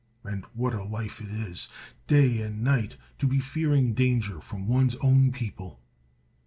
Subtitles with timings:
[0.23, 4.95] And what a life is it, day and night to be fearing danger from one's
[4.95, 5.79] own people!